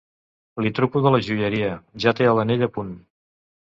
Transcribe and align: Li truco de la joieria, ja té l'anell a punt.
Li 0.65 0.71
truco 0.79 1.03
de 1.05 1.13
la 1.17 1.21
joieria, 1.29 1.71
ja 2.07 2.17
té 2.23 2.35
l'anell 2.35 2.69
a 2.71 2.75
punt. 2.81 2.95